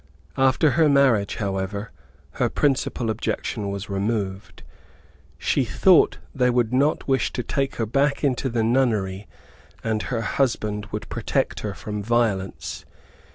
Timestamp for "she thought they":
5.37-6.49